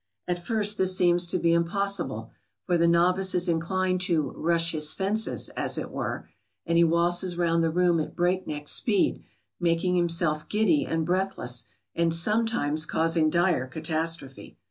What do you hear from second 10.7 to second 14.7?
and breathless, and sometimes causing dire catastrophe.